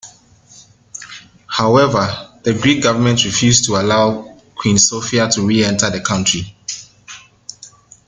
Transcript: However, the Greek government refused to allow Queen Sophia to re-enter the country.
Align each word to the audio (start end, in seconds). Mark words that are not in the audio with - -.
However, 1.45 2.31
the 2.41 2.55
Greek 2.55 2.81
government 2.81 3.23
refused 3.23 3.65
to 3.65 3.75
allow 3.75 4.39
Queen 4.55 4.79
Sophia 4.79 5.29
to 5.29 5.45
re-enter 5.45 5.91
the 5.91 6.01
country. 6.01 6.57